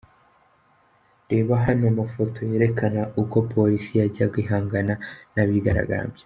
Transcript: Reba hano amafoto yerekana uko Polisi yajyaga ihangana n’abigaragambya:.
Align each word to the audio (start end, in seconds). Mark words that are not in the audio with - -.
Reba 1.31 1.53
hano 1.65 1.83
amafoto 1.93 2.37
yerekana 2.49 3.01
uko 3.21 3.37
Polisi 3.51 3.91
yajyaga 3.99 4.37
ihangana 4.43 4.93
n’abigaragambya:. 5.33 6.19